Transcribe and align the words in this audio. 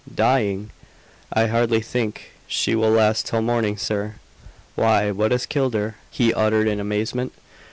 "Dying!" 0.15 0.71
"I 1.31 1.45
hardly 1.45 1.79
think 1.79 2.31
she 2.47 2.73
will 2.73 2.89
last 2.89 3.27
till 3.27 3.43
morning, 3.43 3.77
sir!" 3.77 4.15
"Why, 4.73 5.11
what 5.11 5.31
has 5.31 5.45
killed 5.45 5.75
her?" 5.75 5.95
he 6.09 6.33
uttered 6.33 6.67
in 6.67 6.79
amazement. 6.79 7.33